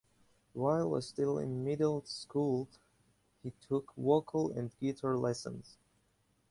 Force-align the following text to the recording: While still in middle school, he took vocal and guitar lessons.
While 0.53 0.99
still 1.03 1.37
in 1.37 1.63
middle 1.63 2.01
school, 2.05 2.67
he 3.43 3.51
took 3.59 3.93
vocal 3.93 4.49
and 4.49 4.75
guitar 4.79 5.15
lessons. 5.15 5.77